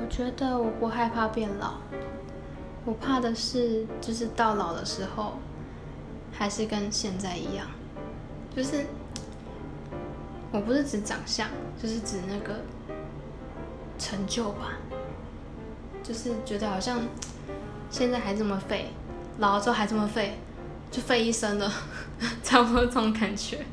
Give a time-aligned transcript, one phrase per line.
[0.00, 1.74] 我觉得我不害怕变老
[2.84, 5.38] 我怕的是就是到老的时候
[6.32, 7.66] 还是跟现在一样
[8.54, 8.86] 就是
[10.50, 11.48] 我不是指长相
[11.80, 12.60] 就是指那个
[13.98, 14.78] 成就吧
[16.02, 17.00] 就是觉得好像
[17.90, 18.86] 现在还这么废
[19.38, 20.38] 老了之后还这么废
[20.90, 21.70] 就废一生了
[22.42, 23.64] 差不多这种感觉。